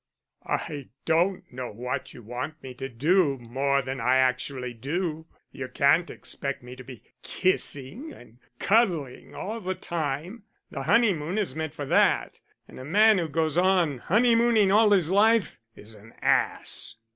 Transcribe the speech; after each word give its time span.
"I 0.47 0.87
don't 1.05 1.43
know 1.53 1.71
what 1.71 2.11
you 2.11 2.23
want 2.23 2.63
me 2.63 2.73
to 2.73 2.89
do 2.89 3.37
more 3.37 3.83
than 3.83 3.99
I 4.01 4.15
actually 4.15 4.73
do. 4.73 5.27
You 5.51 5.67
can't 5.67 6.09
expect 6.09 6.63
me 6.63 6.75
to 6.75 6.83
be 6.83 7.03
kissing 7.21 8.11
and 8.11 8.39
cuddling 8.57 9.35
all 9.35 9.59
the 9.59 9.75
time. 9.75 10.41
The 10.71 10.81
honeymoon 10.81 11.37
is 11.37 11.55
meant 11.55 11.75
for 11.75 11.85
that, 11.85 12.39
and 12.67 12.79
a 12.79 12.83
man 12.83 13.19
who 13.19 13.29
goes 13.29 13.59
on 13.59 13.99
honeymooning 13.99 14.71
all 14.71 14.89
his 14.89 15.07
life, 15.11 15.59
is 15.75 15.93
an 15.93 16.15
ass." 16.19 16.95